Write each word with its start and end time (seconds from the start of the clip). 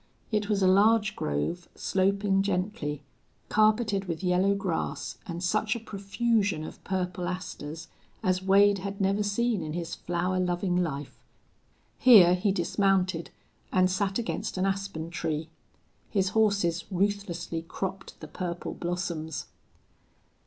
It 0.31 0.49
was 0.49 0.63
a 0.63 0.67
large 0.67 1.15
grove, 1.15 1.69
sloping 1.75 2.41
gently, 2.41 3.03
carpeted 3.49 4.05
with 4.05 4.23
yellow 4.23 4.55
grass 4.55 5.19
and 5.27 5.43
such 5.43 5.75
a 5.75 5.79
profusion 5.79 6.63
of 6.63 6.83
purple 6.83 7.27
asters 7.27 7.87
as 8.23 8.41
Wade 8.41 8.79
had 8.79 8.99
never 8.99 9.21
seen 9.21 9.61
in 9.61 9.73
his 9.73 9.93
flower 9.93 10.39
loving 10.39 10.75
life. 10.75 11.19
Here 11.99 12.33
he 12.33 12.51
dismounted 12.51 13.29
and 13.71 13.91
sat 13.91 14.17
against 14.17 14.57
an 14.57 14.65
aspen 14.65 15.11
tree. 15.11 15.51
His 16.09 16.29
horses 16.29 16.83
ruthlessly 16.89 17.61
cropped 17.61 18.19
the 18.21 18.27
purple 18.27 18.73
blossoms. 18.73 19.45